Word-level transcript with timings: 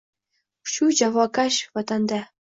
Shu 0.75 0.89
jafokash 1.01 1.61
vatanda? 1.77 2.21